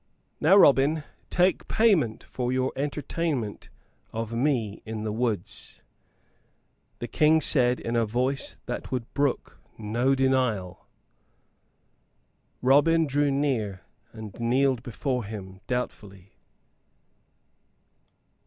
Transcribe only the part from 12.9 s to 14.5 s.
drew near and